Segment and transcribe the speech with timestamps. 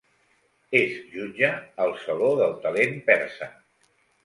[0.79, 1.51] És jutge
[1.85, 3.53] al "Saló del Talent Persa".